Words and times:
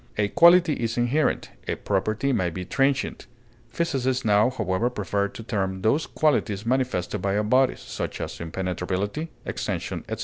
A 0.17 0.29
quality 0.29 0.73
is 0.73 0.97
inherent; 0.97 1.51
a 1.67 1.75
property 1.75 2.33
may 2.33 2.49
be 2.49 2.65
transient; 2.65 3.27
physicists 3.69 4.25
now, 4.25 4.49
however, 4.49 4.89
prefer 4.89 5.27
to 5.27 5.43
term 5.43 5.83
those 5.83 6.07
qualities 6.07 6.65
manifested 6.65 7.21
by 7.21 7.37
all 7.37 7.43
bodies 7.43 7.81
(such 7.81 8.19
as 8.19 8.39
impenetrability, 8.41 9.29
extension, 9.45 10.03
etc.) 10.09 10.19